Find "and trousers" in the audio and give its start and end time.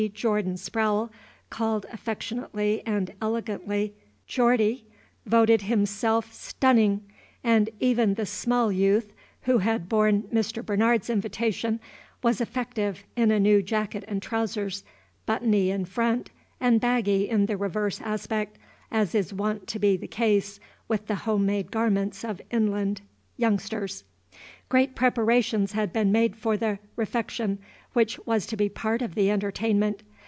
14.07-14.83